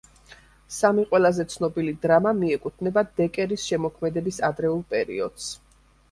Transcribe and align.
სამი 0.75 1.03
ყველაზე 1.09 1.43
ცნობილი 1.49 1.91
დრამა 2.05 2.31
მიეკუთვნება 2.39 3.03
დეკერის 3.19 3.65
შემოქმედების 3.73 4.41
ადრეულ 4.49 4.81
პერიოდს. 4.95 5.51